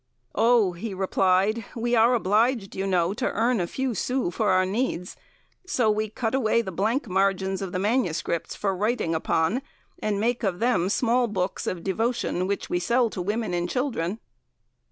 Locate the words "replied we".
0.95-1.95